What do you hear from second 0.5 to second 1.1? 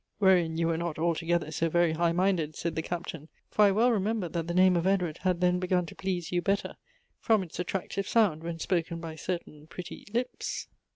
you were not